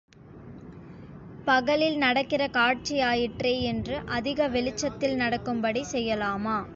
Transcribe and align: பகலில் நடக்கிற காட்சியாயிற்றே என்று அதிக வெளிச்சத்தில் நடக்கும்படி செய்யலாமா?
பகலில் 1.47 1.97
நடக்கிற 1.97 2.47
காட்சியாயிற்றே 2.47 3.61
என்று 3.61 4.01
அதிக 4.09 4.47
வெளிச்சத்தில் 4.47 5.15
நடக்கும்படி 5.15 5.85
செய்யலாமா? 5.91 6.57